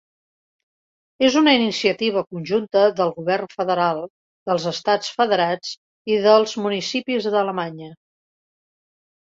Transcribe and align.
És 1.27 1.35
una 1.41 1.51
iniciativa 1.57 2.23
conjunta 2.31 2.81
del 3.01 3.13
govern 3.19 3.51
federal, 3.59 4.01
dels 4.53 4.67
estats 4.73 5.13
federats 5.21 5.75
i 6.15 6.19
dels 6.27 6.59
municipis 6.65 7.33
d'Alemanya. 7.37 7.93